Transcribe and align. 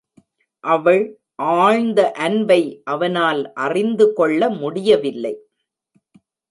அவள் 0.63 1.03
ஆழ்ந்த 1.35 2.11
அன்பை 2.11 2.81
அவனால் 2.83 3.53
அறிந்து 3.53 4.13
கொள்ள 4.13 4.49
முடியவில்லை. 4.49 5.35